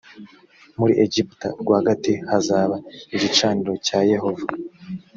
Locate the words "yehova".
4.11-4.45